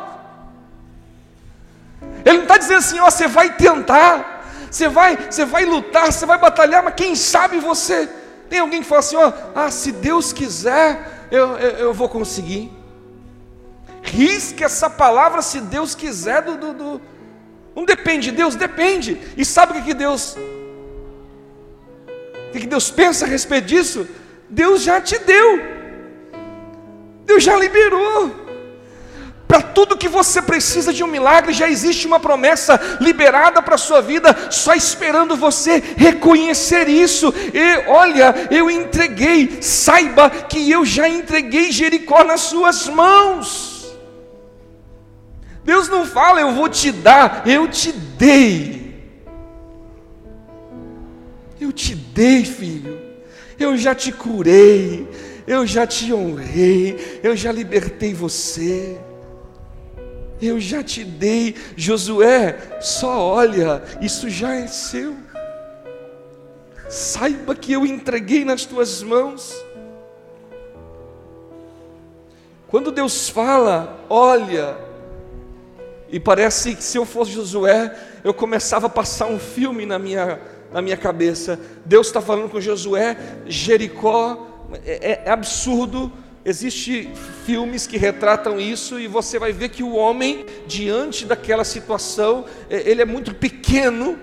Ele 2.24 2.38
não 2.38 2.44
está 2.44 2.58
dizendo 2.58 2.78
assim, 2.78 3.00
ó, 3.00 3.10
você 3.10 3.28
vai 3.28 3.54
tentar, 3.56 4.46
você 4.70 4.88
vai, 4.88 5.18
você 5.30 5.44
vai 5.44 5.66
lutar, 5.66 6.10
você 6.10 6.26
vai 6.26 6.38
batalhar, 6.38 6.82
mas 6.82 6.94
quem 6.96 7.16
sabe 7.16 7.60
você. 7.60 8.10
Tem 8.50 8.60
alguém 8.60 8.82
que 8.82 8.88
fala 8.88 9.00
assim, 9.00 9.18
ó, 9.18 9.32
ah, 9.54 9.70
se 9.70 9.92
Deus 9.92 10.32
quiser, 10.32 11.28
eu, 11.30 11.58
eu, 11.58 11.72
eu 11.72 11.94
vou 11.94 12.08
conseguir. 12.08 12.72
Risque 14.02 14.64
essa 14.64 14.90
palavra 14.90 15.42
se 15.42 15.60
Deus 15.60 15.96
quiser 15.96 16.42
do, 16.44 16.56
do, 16.56 16.74
do... 16.74 17.02
Não 17.76 17.84
depende 17.84 18.32
de 18.32 18.38
Deus, 18.38 18.56
depende. 18.56 19.20
E 19.36 19.44
sabe 19.44 19.74
o 19.74 19.76
que, 19.76 19.88
que 19.88 19.94
Deus 19.94 20.38
o 22.58 22.60
que 22.60 22.68
Deus 22.68 22.90
pensa 22.92 23.26
a 23.26 23.28
respeito 23.28 23.68
disso? 23.68 24.08
Deus 24.50 24.82
já 24.82 25.00
te 25.00 25.18
deu, 25.20 25.62
Deus 27.26 27.44
já 27.44 27.56
liberou. 27.56 28.42
Para 29.48 29.62
tudo 29.62 29.98
que 29.98 30.08
você 30.08 30.42
precisa 30.42 30.94
de 30.94 31.04
um 31.04 31.08
milagre, 31.08 31.52
já 31.52 31.70
existe 31.70 32.08
uma 32.08 32.22
promessa 32.22 32.80
liberada 33.02 33.62
para 33.62 33.76
a 33.76 33.78
sua 33.78 34.02
vida, 34.02 34.34
só 34.50 34.74
esperando 34.74 35.36
você 35.36 35.84
reconhecer 35.98 36.88
isso. 36.88 37.34
E 37.54 37.90
olha, 37.90 38.34
eu 38.50 38.72
entreguei, 38.72 39.62
saiba 39.62 40.30
que 40.30 40.72
eu 40.72 40.86
já 40.86 41.10
entreguei 41.10 41.70
Jericó 41.70 42.24
nas 42.24 42.42
suas 42.42 42.88
mãos. 42.88 43.94
Deus 45.66 45.90
não 45.90 46.06
fala, 46.06 46.40
eu 46.40 46.54
vou 46.54 46.70
te 46.70 46.90
dar, 46.90 47.44
eu 47.46 47.68
te 47.68 47.92
dei. 47.92 48.81
Eu 51.72 51.76
te 51.76 51.96
dei, 51.96 52.44
filho. 52.44 53.00
Eu 53.58 53.78
já 53.78 53.96
te 53.96 54.12
curei. 54.12 55.08
Eu 55.48 55.66
já 55.66 55.88
te 55.88 56.14
honrei. 56.14 57.22
Eu 57.24 57.34
já 57.34 57.50
libertei 57.50 58.14
você. 58.14 59.00
Eu 60.42 60.60
já 60.60 60.84
te 60.84 61.02
dei. 61.06 61.56
Josué, 61.78 62.78
só 62.82 63.18
olha, 63.22 63.82
isso 64.02 64.30
já 64.30 64.54
é 64.54 64.68
seu. 64.68 65.16
Saiba 66.90 67.56
que 67.56 67.72
eu 67.72 67.86
entreguei 67.86 68.44
nas 68.44 68.66
tuas 68.66 69.02
mãos. 69.02 69.56
Quando 72.68 72.92
Deus 72.92 73.30
fala, 73.30 74.06
olha, 74.10 74.76
e 76.10 76.20
parece 76.20 76.76
que 76.76 76.84
se 76.84 76.98
eu 76.98 77.06
fosse 77.06 77.32
Josué, 77.32 77.98
eu 78.26 78.34
começava 78.34 78.88
a 78.88 78.90
passar 78.90 79.28
um 79.28 79.40
filme 79.40 79.86
na 79.86 79.98
minha 79.98 80.38
na 80.72 80.82
minha 80.82 80.98
cabeça. 80.98 81.60
Deus 81.86 82.08
está 82.08 82.22
falando 82.22 82.50
com 82.50 82.62
Josué, 82.62 83.18
Jericó, 83.46 84.48
é, 84.86 85.22
é 85.26 85.30
absurdo. 85.30 86.12
Existem 86.44 87.14
filmes 87.46 87.86
que 87.86 87.98
retratam 87.98 88.60
isso 88.60 89.00
e 89.00 89.06
você 89.08 89.38
vai 89.38 89.54
ver 89.54 89.70
que 89.70 89.84
o 89.84 89.94
homem, 89.94 90.46
diante 90.66 91.26
daquela 91.26 91.64
situação, 91.64 92.46
é, 92.70 92.90
ele 92.90 93.02
é 93.02 93.06
muito 93.06 93.36
pequeno. 93.36 94.18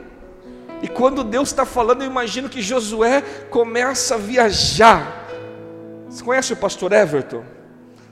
E 0.83 0.89
quando 0.89 1.23
Deus 1.23 1.49
está 1.49 1.65
falando, 1.65 2.03
eu 2.03 2.07
imagino 2.07 2.49
que 2.49 2.63
Josué 2.63 3.23
começa 3.51 4.15
a 4.15 4.19
viajar. 4.19 5.29
Você 6.09 6.25
conhece 6.25 6.53
o 6.53 6.57
pastor 6.57 6.93
Everton? 6.93 7.45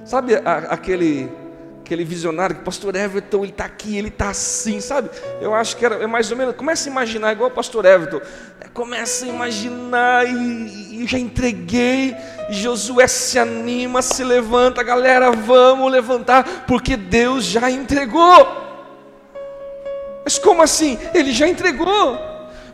Sabe 0.04 0.36
a, 0.36 0.58
aquele 0.70 1.28
aquele 1.86 2.04
visionário, 2.04 2.56
que 2.56 2.62
pastor 2.62 2.96
Everton, 2.96 3.44
ele 3.44 3.52
está 3.52 3.64
aqui, 3.64 3.96
ele 3.96 4.08
está 4.08 4.30
assim, 4.30 4.80
sabe? 4.80 5.08
Eu 5.40 5.54
acho 5.54 5.76
que 5.76 5.84
era 5.84 5.94
é 6.02 6.06
mais 6.06 6.30
ou 6.32 6.36
menos, 6.36 6.56
começa 6.56 6.88
a 6.88 6.90
imaginar, 6.90 7.32
igual 7.32 7.48
o 7.48 7.52
pastor 7.52 7.84
Everton, 7.84 8.20
é, 8.60 8.66
começa 8.74 9.24
a 9.24 9.28
imaginar, 9.28 10.26
e, 10.26 11.02
e 11.02 11.06
já 11.06 11.16
entreguei, 11.16 12.14
Josué 12.50 13.06
se 13.06 13.38
anima, 13.38 14.02
se 14.02 14.24
levanta, 14.24 14.82
galera, 14.82 15.30
vamos 15.30 15.90
levantar, 15.90 16.64
porque 16.66 16.96
Deus 16.96 17.44
já 17.44 17.70
entregou. 17.70 18.64
Mas 20.24 20.38
como 20.38 20.62
assim? 20.62 20.98
Ele 21.14 21.30
já 21.30 21.46
entregou. 21.46 22.18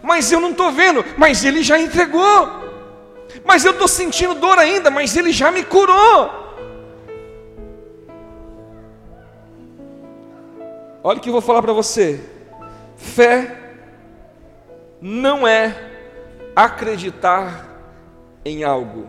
Mas 0.03 0.33
eu 0.33 0.41
não 0.41 0.53
estou 0.53 0.73
vendo, 0.73 1.05
mas 1.19 1.45
ele 1.45 1.63
já 1.63 1.79
entregou. 1.79 2.63
Mas 3.45 3.63
eu 3.65 3.73
estou 3.73 3.87
sentindo 3.87 4.35
dor 4.35 4.59
ainda, 4.59 4.91
mas 4.91 5.15
ele 5.17 5.33
já 5.33 5.51
me 5.51 5.63
curou. 5.63 6.42
Olha 11.05 11.19
o 11.19 11.21
que 11.21 11.29
eu 11.29 11.33
vou 11.33 11.43
falar 11.43 11.63
para 11.63 11.73
você. 11.73 12.21
Fé 12.97 13.59
não 15.01 15.47
é 15.47 15.75
acreditar 16.55 17.69
em 18.45 18.63
algo. 18.63 19.09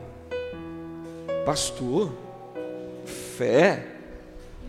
Pastor, 1.45 2.11
fé 3.37 3.85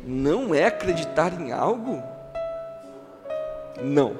não 0.04 0.54
é 0.54 0.66
acreditar 0.66 1.40
em 1.40 1.50
algo? 1.50 2.02
Não. 3.83 4.16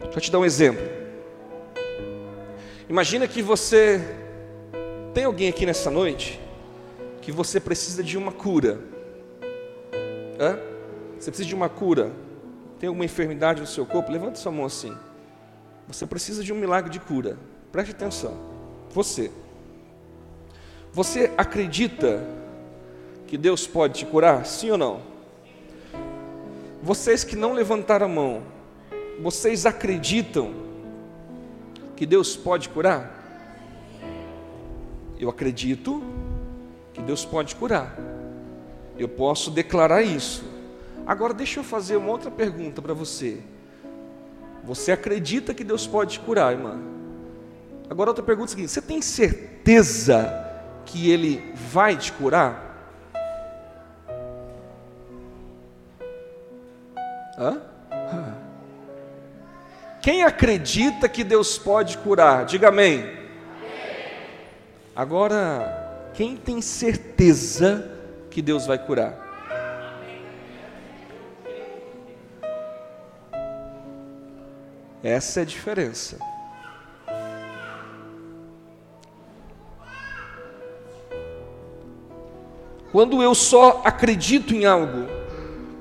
Deixa 0.00 0.16
eu 0.16 0.20
te 0.20 0.32
dar 0.32 0.40
um 0.40 0.44
exemplo. 0.44 0.82
Imagina 2.88 3.28
que 3.28 3.40
você 3.40 4.00
tem 5.14 5.24
alguém 5.24 5.48
aqui 5.48 5.64
nessa 5.64 5.92
noite 5.92 6.40
que 7.22 7.30
você 7.30 7.60
precisa 7.60 8.02
de 8.02 8.18
uma 8.18 8.32
cura. 8.32 8.80
Hã? 10.40 10.58
Você 11.18 11.30
precisa 11.30 11.48
de 11.48 11.54
uma 11.54 11.68
cura. 11.68 12.10
Tem 12.78 12.88
alguma 12.88 13.04
enfermidade 13.04 13.60
no 13.60 13.66
seu 13.66 13.84
corpo? 13.84 14.10
Levanta 14.10 14.36
sua 14.36 14.50
mão 14.50 14.64
assim. 14.64 14.96
Você 15.86 16.06
precisa 16.06 16.42
de 16.42 16.50
um 16.50 16.56
milagre 16.56 16.90
de 16.90 16.98
cura. 16.98 17.36
Preste 17.70 17.90
atenção. 17.90 18.34
Você. 18.90 19.30
Você 20.92 21.30
acredita 21.36 22.26
que 23.26 23.36
Deus 23.36 23.66
pode 23.66 23.98
te 23.98 24.06
curar? 24.06 24.46
Sim 24.46 24.70
ou 24.70 24.78
não? 24.78 25.02
Vocês 26.82 27.22
que 27.22 27.36
não 27.36 27.52
levantaram 27.52 28.06
a 28.06 28.08
mão, 28.08 28.42
vocês 29.20 29.66
acreditam 29.66 30.54
que 31.94 32.06
Deus 32.06 32.34
pode 32.34 32.70
curar? 32.70 33.18
Eu 35.18 35.28
acredito 35.28 36.02
que 36.94 37.02
Deus 37.02 37.26
pode 37.26 37.54
curar. 37.54 38.09
Eu 38.98 39.08
posso 39.08 39.50
declarar 39.50 40.02
isso. 40.02 40.44
Agora 41.06 41.32
deixa 41.34 41.60
eu 41.60 41.64
fazer 41.64 41.96
uma 41.96 42.10
outra 42.10 42.30
pergunta 42.30 42.80
para 42.80 42.94
você. 42.94 43.38
Você 44.62 44.92
acredita 44.92 45.54
que 45.54 45.64
Deus 45.64 45.86
pode 45.86 46.12
te 46.12 46.20
curar, 46.20 46.52
irmã? 46.52 46.78
Agora 47.88 48.10
outra 48.10 48.24
pergunta 48.24 48.50
é 48.50 48.52
a 48.52 48.56
seguinte: 48.56 48.70
você 48.70 48.82
tem 48.82 49.02
certeza 49.02 50.46
que 50.84 51.10
Ele 51.10 51.52
vai 51.54 51.96
te 51.96 52.12
curar? 52.12 52.68
Hã? 57.38 57.60
Quem 60.02 60.22
acredita 60.22 61.08
que 61.08 61.24
Deus 61.24 61.58
pode 61.58 61.98
curar? 61.98 62.44
Diga 62.44 62.68
amém. 62.68 63.18
Agora, 64.94 66.10
quem 66.14 66.36
tem 66.36 66.60
certeza 66.60 67.99
que 68.30 68.40
Deus 68.40 68.66
vai 68.66 68.78
curar? 68.78 69.28
Essa 75.02 75.40
é 75.40 75.42
a 75.42 75.46
diferença. 75.46 76.18
Quando 82.92 83.22
eu 83.22 83.34
só 83.34 83.82
acredito 83.84 84.54
em 84.54 84.66
algo, 84.66 85.06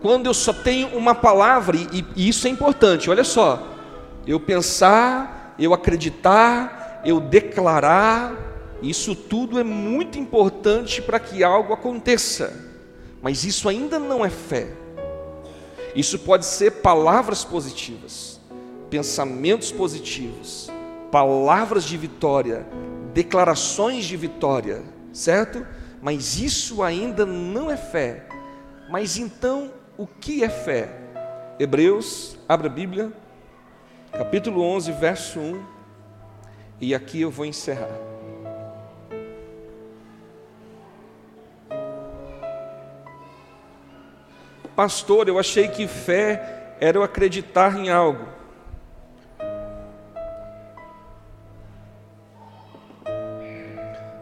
quando 0.02 0.28
eu 0.28 0.34
só 0.34 0.54
tenho 0.54 0.96
uma 0.96 1.14
palavra, 1.16 1.76
e, 1.76 2.06
e 2.16 2.30
isso 2.30 2.48
é 2.48 2.50
importante, 2.50 3.10
olha 3.10 3.24
só, 3.24 3.62
eu 4.26 4.40
pensar, 4.40 5.56
eu 5.58 5.74
acreditar, 5.74 7.02
eu 7.04 7.20
declarar, 7.20 8.49
isso 8.82 9.14
tudo 9.16 9.60
é 9.60 9.64
muito 9.64 10.18
importante 10.18 11.02
para 11.02 11.20
que 11.20 11.44
algo 11.44 11.74
aconteça, 11.74 12.54
mas 13.22 13.44
isso 13.44 13.68
ainda 13.68 14.00
não 14.00 14.26
é 14.26 14.30
fé. 14.30 14.70
Isso 15.96 16.20
pode 16.20 16.46
ser 16.46 16.72
palavras 16.82 17.44
positivas, 17.44 18.40
pensamentos 18.90 19.72
positivos, 19.72 20.70
palavras 21.12 21.84
de 21.84 21.98
vitória, 21.98 22.66
declarações 23.14 24.06
de 24.06 24.16
vitória, 24.16 24.84
certo? 25.12 25.66
Mas 26.02 26.40
isso 26.40 26.82
ainda 26.82 27.26
não 27.26 27.70
é 27.70 27.76
fé. 27.76 28.28
Mas 28.90 29.18
então, 29.18 29.74
o 29.98 30.08
que 30.08 30.44
é 30.44 30.50
fé? 30.50 30.90
Hebreus, 31.60 32.38
abra 32.48 32.68
a 32.68 32.72
Bíblia, 32.72 33.12
capítulo 34.14 34.62
11, 34.62 34.92
verso 34.94 35.40
1, 35.40 35.62
e 36.80 36.96
aqui 36.96 37.20
eu 37.20 37.30
vou 37.30 37.46
encerrar. 37.46 38.19
Pastor, 44.80 45.28
eu 45.28 45.38
achei 45.38 45.68
que 45.68 45.90
fé 45.90 46.76
era 46.80 46.98
eu 46.98 47.04
acreditar 47.04 47.78
em 47.78 47.90
algo. 47.90 48.26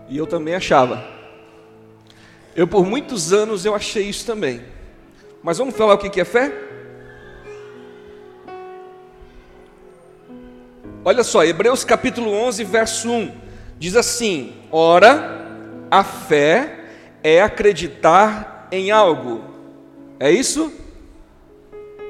E 0.09 0.17
eu 0.17 0.25
também 0.25 0.55
achava. 0.55 1.07
Eu 2.55 2.67
por 2.67 2.83
muitos 2.87 3.31
anos 3.31 3.65
eu 3.65 3.75
achei 3.75 4.09
isso 4.09 4.25
também. 4.25 4.63
Mas 5.43 5.59
vamos 5.59 5.77
falar 5.77 5.93
o 5.93 5.99
que 5.99 6.19
é 6.19 6.25
fé? 6.25 6.51
Olha 11.05 11.23
só, 11.23 11.43
Hebreus 11.43 11.83
capítulo 11.83 12.31
11, 12.31 12.63
verso 12.63 13.11
1, 13.11 13.31
diz 13.77 13.95
assim: 13.95 14.55
Ora, 14.71 15.39
a 15.91 16.03
fé 16.03 16.79
é 17.21 17.43
acreditar 17.43 18.67
em 18.71 18.89
algo. 18.89 19.56
É 20.19 20.31
isso? 20.31 20.71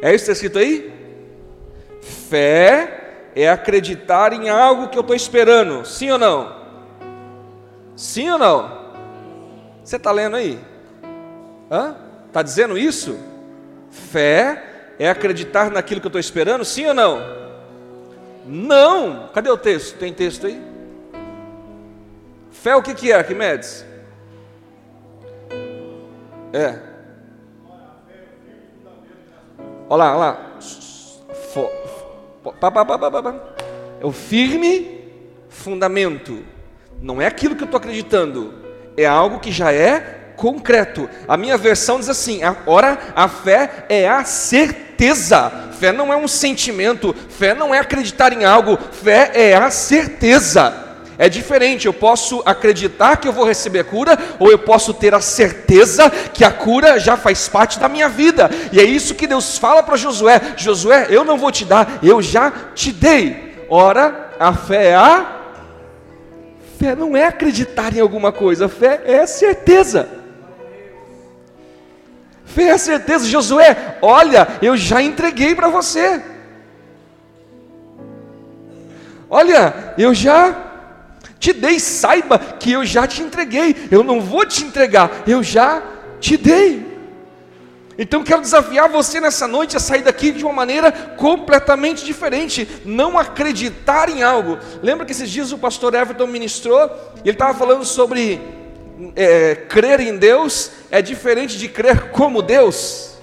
É 0.01 0.13
isso 0.13 0.25
que 0.25 0.31
está 0.31 0.33
escrito 0.33 0.59
aí? 0.59 0.93
Fé 2.01 3.29
é 3.35 3.49
acreditar 3.49 4.33
em 4.33 4.49
algo 4.49 4.87
que 4.89 4.97
eu 4.97 5.01
estou 5.01 5.15
esperando, 5.15 5.85
sim 5.85 6.09
ou 6.11 6.17
não? 6.17 6.55
Sim 7.95 8.29
ou 8.31 8.37
não? 8.37 8.77
Você 9.83 9.95
está 9.95 10.11
lendo 10.11 10.35
aí? 10.35 10.59
Está 12.27 12.41
dizendo 12.41 12.77
isso? 12.77 13.17
Fé 13.89 14.63
é 14.99 15.09
acreditar 15.09 15.69
naquilo 15.69 15.99
que 15.99 16.07
eu 16.07 16.09
estou 16.09 16.19
esperando, 16.19 16.63
sim 16.63 16.85
ou 16.85 16.93
não? 16.93 17.19
Não! 18.45 19.29
Cadê 19.33 19.49
o 19.49 19.57
texto? 19.57 19.97
Tem 19.97 20.13
texto 20.13 20.47
aí? 20.47 20.61
Fé 22.51 22.75
o 22.75 22.81
que, 22.81 22.93
que 22.93 23.11
é, 23.11 23.15
Arquimedes? 23.15 23.85
É. 26.53 26.96
Olha 29.89 30.03
lá, 30.03 30.11
olha 30.11 30.19
lá. 30.19 30.37
É 33.99 34.05
o 34.05 34.11
firme 34.11 35.11
fundamento. 35.49 36.43
Não 37.01 37.21
é 37.21 37.27
aquilo 37.27 37.55
que 37.55 37.63
eu 37.63 37.65
estou 37.65 37.77
acreditando. 37.77 38.53
É 38.95 39.05
algo 39.05 39.39
que 39.39 39.51
já 39.51 39.71
é 39.71 40.33
concreto. 40.35 41.09
A 41.27 41.37
minha 41.37 41.57
versão 41.57 41.99
diz 41.99 42.09
assim: 42.09 42.41
ora, 42.65 42.97
a 43.15 43.27
fé 43.27 43.85
é 43.89 44.07
a 44.07 44.23
certeza 44.23 44.87
Fé 45.77 45.91
não 45.91 46.11
é 46.11 46.17
um 46.17 46.27
sentimento, 46.27 47.15
fé 47.29 47.53
não 47.53 47.73
é 47.73 47.79
acreditar 47.79 48.33
em 48.33 48.43
algo, 48.43 48.77
fé 48.77 49.31
é 49.33 49.55
a 49.55 49.69
certeza. 49.69 50.86
É 51.19 51.27
diferente, 51.27 51.87
eu 51.87 51.93
posso 51.93 52.43
acreditar 52.45 53.17
que 53.17 53.27
eu 53.27 53.33
vou 53.33 53.43
receber 53.43 53.85
cura, 53.85 54.17
ou 54.37 54.51
eu 54.51 54.59
posso 54.59 54.93
ter 54.93 55.15
a 55.15 55.21
certeza 55.21 56.11
que 56.11 56.43
a 56.43 56.51
cura 56.51 56.99
já 56.99 57.17
faz 57.17 57.47
parte 57.47 57.79
da 57.79 57.89
minha 57.89 58.07
vida. 58.07 58.51
E 58.71 58.79
é 58.79 58.83
isso 58.83 59.15
que 59.15 59.25
Deus 59.25 59.57
fala 59.57 59.81
para 59.81 59.97
Josué: 59.97 60.39
Josué, 60.55 61.07
eu 61.09 61.23
não 61.23 61.37
vou 61.37 61.51
te 61.51 61.65
dar, 61.65 61.99
eu 62.03 62.21
já 62.21 62.51
te 62.75 62.91
dei. 62.91 63.65
Ora, 63.67 64.31
a 64.39 64.53
fé 64.53 64.89
é 64.89 64.95
a. 64.95 65.37
Fé 66.77 66.95
não 66.95 67.17
é 67.17 67.25
acreditar 67.25 67.95
em 67.95 67.99
alguma 67.99 68.31
coisa, 68.31 68.69
fé 68.69 69.01
é 69.03 69.25
certeza. 69.25 70.07
Fé 72.45 72.69
é 72.69 72.77
certeza, 72.77 73.25
Josué, 73.25 73.97
olha, 74.03 74.47
eu 74.61 74.77
já 74.77 75.01
entreguei 75.01 75.55
para 75.55 75.67
você. 75.67 76.21
Olha, 79.29 79.93
eu 79.97 80.13
já 80.13 80.66
te 81.39 81.53
dei, 81.53 81.79
saiba 81.79 82.37
que 82.39 82.71
eu 82.71 82.85
já 82.85 83.05
te 83.05 83.21
entreguei. 83.21 83.75
Eu 83.91 84.03
não 84.03 84.21
vou 84.21 84.45
te 84.45 84.63
entregar, 84.63 85.23
eu 85.27 85.43
já 85.43 85.81
te 86.19 86.37
dei. 86.37 86.85
Então 87.97 88.23
quero 88.23 88.41
desafiar 88.41 88.87
você 88.87 89.19
nessa 89.19 89.47
noite 89.47 89.75
a 89.75 89.79
sair 89.79 90.03
daqui 90.03 90.31
de 90.31 90.43
uma 90.43 90.53
maneira 90.53 90.91
completamente 90.91 92.05
diferente, 92.05 92.67
não 92.85 93.17
acreditar 93.17 94.07
em 94.07 94.21
algo. 94.21 94.59
Lembra 94.83 95.05
que 95.05 95.11
esses 95.11 95.29
dias 95.29 95.51
o 95.51 95.57
pastor 95.57 95.95
Everton 95.95 96.27
ministrou 96.27 96.85
e 97.17 97.29
ele 97.29 97.31
estava 97.31 97.57
falando 97.57 97.83
sobre 97.83 98.39
é, 99.15 99.55
crer 99.55 99.99
em 99.99 100.15
Deus 100.17 100.71
é 100.91 101.01
diferente 101.01 101.57
de 101.57 101.67
crer 101.67 102.11
como 102.11 102.41
Deus. 102.41 103.17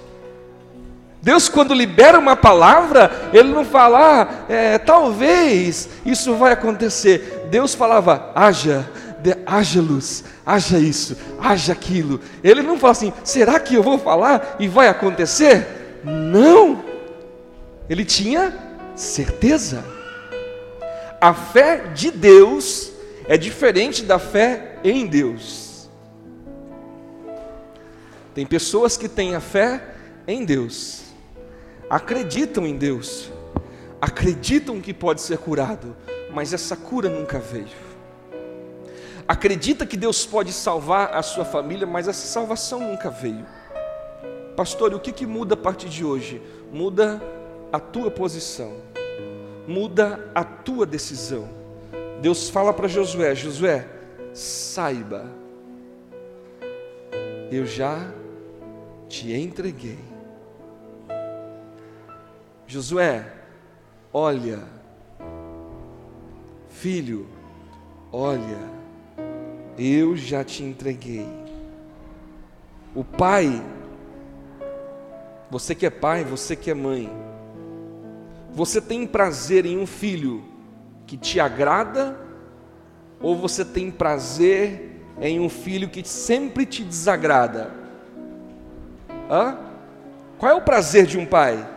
Deus, 1.21 1.49
quando 1.49 1.73
libera 1.73 2.19
uma 2.19 2.35
palavra, 2.35 3.29
Ele 3.33 3.49
não 3.51 3.65
fala, 3.65 4.21
ah, 4.21 4.45
é, 4.47 4.77
talvez 4.77 5.89
isso 6.05 6.35
vai 6.35 6.53
acontecer. 6.53 7.34
Deus 7.45 7.73
falava, 7.73 8.31
haja, 8.35 8.89
de, 9.19 9.35
haja 9.45 9.81
luz, 9.81 10.23
haja 10.45 10.77
isso, 10.77 11.17
haja 11.39 11.73
aquilo. 11.73 12.19
Ele 12.43 12.61
não 12.61 12.77
fala 12.77 12.91
assim, 12.91 13.13
será 13.23 13.59
que 13.59 13.75
eu 13.75 13.83
vou 13.83 13.97
falar 13.97 14.57
e 14.59 14.67
vai 14.67 14.87
acontecer? 14.87 16.01
Não. 16.03 16.83
Ele 17.89 18.03
tinha 18.03 18.53
certeza. 18.95 19.83
A 21.21 21.33
fé 21.33 21.87
de 21.93 22.11
Deus 22.11 22.91
é 23.27 23.37
diferente 23.37 24.03
da 24.03 24.19
fé 24.19 24.77
em 24.83 25.07
Deus. 25.07 25.89
Tem 28.33 28.45
pessoas 28.45 28.97
que 28.97 29.07
têm 29.07 29.33
a 29.33 29.39
fé 29.39 29.81
em 30.27 30.43
Deus, 30.43 31.03
acreditam 31.89 32.67
em 32.67 32.75
Deus, 32.75 33.31
acreditam 34.01 34.81
que 34.81 34.93
pode 34.93 35.21
ser 35.21 35.37
curado, 35.37 35.95
mas 36.31 36.53
essa 36.53 36.75
cura 36.75 37.09
nunca 37.09 37.39
veio. 37.39 37.85
Acredita 39.27 39.85
que 39.85 39.97
Deus 39.97 40.25
pode 40.25 40.53
salvar 40.53 41.15
a 41.15 41.23
sua 41.23 41.43
família, 41.43 41.87
mas 41.87 42.07
essa 42.07 42.27
salvação 42.27 42.79
nunca 42.79 43.09
veio. 43.09 43.45
Pastor, 44.55 44.93
o 44.93 44.99
que, 44.99 45.11
que 45.11 45.25
muda 45.25 45.55
a 45.55 45.57
partir 45.57 45.89
de 45.89 46.05
hoje? 46.05 46.41
Muda 46.71 47.21
a 47.73 47.79
tua 47.79 48.11
posição, 48.11 48.73
muda 49.67 50.29
a 50.33 50.43
tua 50.43 50.85
decisão. 50.85 51.49
Deus 52.21 52.49
fala 52.49 52.71
para 52.71 52.87
Josué: 52.87 53.33
Josué, 53.33 53.87
saiba, 54.33 55.25
eu 57.51 57.65
já 57.65 58.11
te 59.09 59.33
entreguei. 59.33 59.99
Josué, 62.67 63.31
olha, 64.13 64.74
filho, 66.75 67.25
olha, 68.11 68.59
eu 69.77 70.15
já 70.15 70.43
te 70.43 70.61
entreguei. 70.61 71.25
O 72.93 73.03
pai, 73.03 73.63
você 75.49 75.73
que 75.73 75.85
é 75.85 75.89
pai, 75.89 76.25
você 76.25 76.55
que 76.55 76.69
é 76.69 76.73
mãe, 76.73 77.09
você 78.51 78.81
tem 78.81 79.07
prazer 79.07 79.65
em 79.65 79.77
um 79.77 79.87
filho 79.87 80.43
que 81.07 81.17
te 81.17 81.39
agrada 81.39 82.19
ou 83.21 83.35
você 83.37 83.63
tem 83.63 83.89
prazer 83.89 85.01
em 85.21 85.39
um 85.39 85.49
filho 85.49 85.89
que 85.89 86.05
sempre 86.07 86.65
te 86.65 86.83
desagrada? 86.83 87.71
Hã? 89.31 89.57
Qual 90.37 90.51
é 90.51 90.55
o 90.55 90.61
prazer 90.61 91.05
de 91.05 91.17
um 91.17 91.25
pai? 91.25 91.67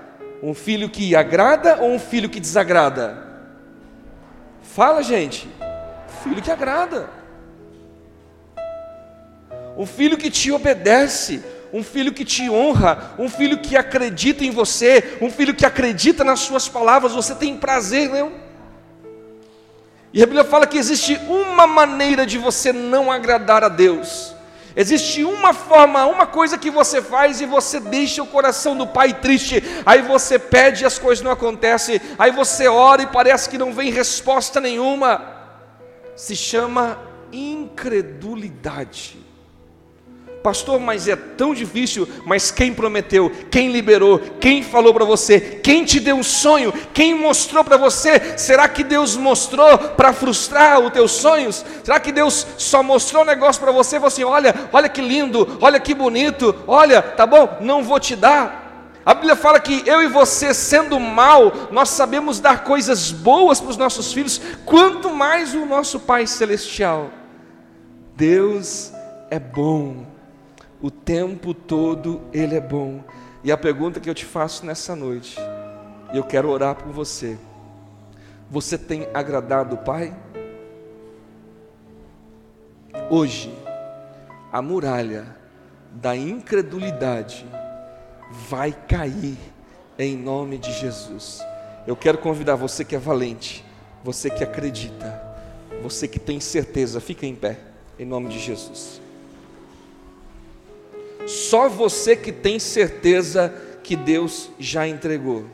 Um 0.42 0.54
filho 0.54 0.90
que 0.90 1.14
agrada 1.14 1.80
ou 1.80 1.92
um 1.92 1.98
filho 1.98 2.28
que 2.28 2.40
desagrada? 2.40 3.27
Fala, 4.74 5.02
gente. 5.02 5.48
Filho 6.22 6.42
que 6.42 6.50
agrada. 6.50 7.08
Um 9.76 9.86
filho 9.86 10.16
que 10.16 10.30
te 10.30 10.50
obedece, 10.50 11.42
um 11.72 11.82
filho 11.82 12.12
que 12.12 12.24
te 12.24 12.50
honra, 12.50 13.14
um 13.18 13.28
filho 13.28 13.58
que 13.58 13.76
acredita 13.76 14.44
em 14.44 14.50
você, 14.50 15.18
um 15.20 15.30
filho 15.30 15.54
que 15.54 15.64
acredita 15.64 16.24
nas 16.24 16.40
suas 16.40 16.68
palavras, 16.68 17.12
você 17.12 17.34
tem 17.34 17.56
prazer, 17.56 18.08
não? 18.08 18.32
E 20.12 20.22
a 20.22 20.26
Bíblia 20.26 20.44
fala 20.44 20.66
que 20.66 20.78
existe 20.78 21.16
uma 21.28 21.66
maneira 21.66 22.26
de 22.26 22.38
você 22.38 22.72
não 22.72 23.12
agradar 23.12 23.62
a 23.62 23.68
Deus. 23.68 24.34
Existe 24.80 25.24
uma 25.24 25.52
forma, 25.52 26.06
uma 26.06 26.24
coisa 26.24 26.56
que 26.56 26.70
você 26.70 27.02
faz 27.02 27.40
e 27.40 27.46
você 27.46 27.80
deixa 27.80 28.22
o 28.22 28.26
coração 28.28 28.76
do 28.76 28.86
pai 28.86 29.12
triste. 29.12 29.60
Aí 29.84 30.02
você 30.02 30.38
pede 30.38 30.84
e 30.84 30.86
as 30.86 31.00
coisas 31.00 31.24
não 31.24 31.32
acontecem. 31.32 32.00
Aí 32.16 32.30
você 32.30 32.68
ora 32.68 33.02
e 33.02 33.06
parece 33.08 33.50
que 33.50 33.58
não 33.58 33.72
vem 33.72 33.90
resposta 33.90 34.60
nenhuma. 34.60 35.20
Se 36.14 36.36
chama 36.36 36.96
incredulidade. 37.32 39.27
Pastor, 40.42 40.78
mas 40.78 41.08
é 41.08 41.16
tão 41.16 41.52
difícil. 41.52 42.08
Mas 42.24 42.50
quem 42.50 42.72
prometeu, 42.72 43.30
quem 43.50 43.70
liberou, 43.70 44.18
quem 44.40 44.62
falou 44.62 44.94
para 44.94 45.04
você, 45.04 45.40
quem 45.40 45.84
te 45.84 45.98
deu 46.00 46.16
um 46.16 46.22
sonho, 46.22 46.72
quem 46.92 47.14
mostrou 47.14 47.64
para 47.64 47.76
você? 47.76 48.38
Será 48.38 48.68
que 48.68 48.84
Deus 48.84 49.16
mostrou 49.16 49.76
para 49.78 50.12
frustrar 50.12 50.80
os 50.80 50.92
teus 50.92 51.12
sonhos? 51.12 51.64
Será 51.82 51.98
que 51.98 52.12
Deus 52.12 52.46
só 52.56 52.82
mostrou 52.82 53.22
um 53.22 53.26
negócio 53.26 53.60
para 53.60 53.72
você 53.72 53.96
e 53.96 53.98
falou 53.98 54.08
assim: 54.08 54.24
olha, 54.24 54.54
olha 54.72 54.88
que 54.88 55.00
lindo, 55.00 55.58
olha 55.60 55.80
que 55.80 55.94
bonito, 55.94 56.54
olha, 56.66 57.02
tá 57.02 57.26
bom, 57.26 57.58
não 57.60 57.82
vou 57.82 57.98
te 57.98 58.14
dar. 58.14 58.66
A 59.04 59.14
Bíblia 59.14 59.36
fala 59.36 59.58
que 59.58 59.82
eu 59.86 60.02
e 60.02 60.06
você, 60.06 60.52
sendo 60.52 61.00
mal, 61.00 61.50
nós 61.70 61.88
sabemos 61.88 62.40
dar 62.40 62.62
coisas 62.62 63.10
boas 63.10 63.58
para 63.58 63.70
os 63.70 63.76
nossos 63.76 64.12
filhos, 64.12 64.38
quanto 64.66 65.10
mais 65.10 65.54
o 65.54 65.64
nosso 65.64 65.98
Pai 65.98 66.26
Celestial. 66.26 67.10
Deus 68.14 68.92
é 69.30 69.38
bom 69.38 70.17
o 70.80 70.90
tempo 70.90 71.52
todo 71.52 72.20
Ele 72.32 72.56
é 72.56 72.60
bom. 72.60 73.02
E 73.42 73.52
a 73.52 73.56
pergunta 73.56 74.00
que 74.00 74.08
eu 74.08 74.14
te 74.14 74.24
faço 74.24 74.64
nessa 74.66 74.94
noite, 74.94 75.38
e 76.12 76.16
eu 76.16 76.24
quero 76.24 76.48
orar 76.48 76.74
por 76.74 76.92
você: 76.92 77.38
você 78.50 78.76
tem 78.78 79.08
agradado 79.12 79.74
o 79.74 79.78
Pai? 79.78 80.14
Hoje, 83.10 83.54
a 84.52 84.60
muralha 84.60 85.36
da 85.92 86.16
incredulidade 86.16 87.46
vai 88.48 88.72
cair 88.72 89.38
em 89.98 90.16
nome 90.16 90.58
de 90.58 90.72
Jesus. 90.72 91.40
Eu 91.86 91.96
quero 91.96 92.18
convidar 92.18 92.54
você 92.54 92.84
que 92.84 92.94
é 92.94 92.98
valente, 92.98 93.64
você 94.04 94.28
que 94.30 94.44
acredita, 94.44 95.22
você 95.82 96.06
que 96.06 96.18
tem 96.18 96.38
certeza, 96.38 97.00
fica 97.00 97.26
em 97.26 97.34
pé, 97.34 97.58
em 97.98 98.04
nome 98.04 98.28
de 98.28 98.38
Jesus. 98.38 99.00
Só 101.28 101.68
você 101.68 102.16
que 102.16 102.32
tem 102.32 102.58
certeza 102.58 103.54
que 103.84 103.94
Deus 103.94 104.48
já 104.58 104.88
entregou. 104.88 105.44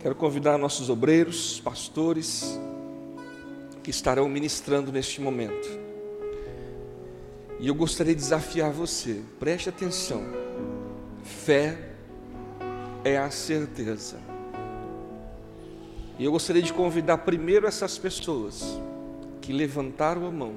Quero 0.00 0.14
convidar 0.14 0.58
nossos 0.58 0.90
obreiros, 0.90 1.58
pastores, 1.60 2.60
que 3.82 3.88
estarão 3.88 4.28
ministrando 4.28 4.92
neste 4.92 5.18
momento. 5.18 5.66
E 7.58 7.68
eu 7.68 7.74
gostaria 7.74 8.14
de 8.14 8.20
desafiar 8.20 8.70
você, 8.70 9.22
preste 9.40 9.66
atenção. 9.70 10.22
Fé 11.22 11.78
é 13.02 13.16
a 13.16 13.30
certeza. 13.30 14.18
E 16.18 16.24
eu 16.24 16.30
gostaria 16.30 16.60
de 16.60 16.72
convidar 16.74 17.16
primeiro 17.18 17.66
essas 17.66 17.96
pessoas 17.96 18.78
que 19.42 19.52
levantaram 19.52 20.26
a 20.26 20.30
mão 20.30 20.54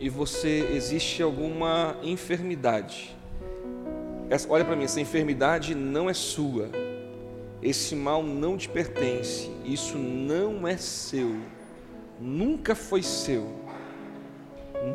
e 0.00 0.08
você 0.08 0.68
existe 0.72 1.22
alguma 1.22 1.96
enfermidade. 2.02 3.16
Essa, 4.30 4.50
olha 4.50 4.64
para 4.64 4.76
mim, 4.76 4.84
essa 4.84 5.00
enfermidade 5.00 5.74
não 5.74 6.08
é 6.08 6.14
sua. 6.14 6.68
Esse 7.62 7.96
mal 7.96 8.22
não 8.22 8.56
te 8.56 8.68
pertence. 8.68 9.50
Isso 9.64 9.98
não 9.98 10.66
é 10.66 10.76
seu. 10.76 11.36
Nunca 12.20 12.74
foi 12.74 13.02
seu. 13.02 13.50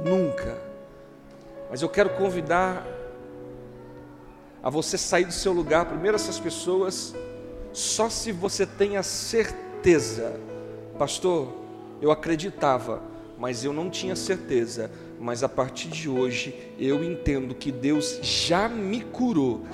Nunca. 0.06 0.58
Mas 1.70 1.82
eu 1.82 1.90
quero 1.90 2.12
convidar 2.12 2.86
a 4.62 4.70
você 4.70 4.98
sair 4.98 5.26
do 5.26 5.34
seu 5.34 5.52
lugar, 5.52 5.86
primeiro 5.86 6.16
essas 6.16 6.40
pessoas, 6.40 7.14
só 7.74 8.10
se 8.10 8.32
você 8.32 8.66
tem 8.66 8.96
a 8.96 9.04
certeza, 9.04 10.40
pastor, 10.98 11.63
eu 12.02 12.12
acreditava, 12.12 13.02
mas 13.38 13.64
eu 13.64 13.74
não 13.74 13.90
tinha 13.90 14.16
certeza. 14.16 14.92
Mas 15.20 15.44
a 15.44 15.50
partir 15.50 15.88
de 15.88 16.10
hoje 16.10 16.54
eu 16.78 17.04
entendo 17.04 17.56
que 17.56 17.72
Deus 17.72 18.20
já 18.22 18.68
me 18.68 19.02
curou 19.02 19.66